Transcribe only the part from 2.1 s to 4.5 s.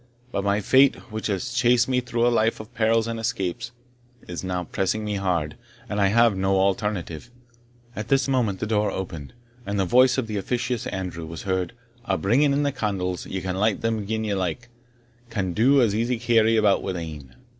a life of perils and escapes, is